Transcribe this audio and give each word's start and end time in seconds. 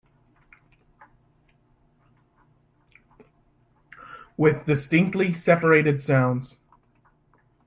With 4.35 4.65
distinctly 4.65 5.31
separated 5.31 6.01
sounds. 6.01 6.57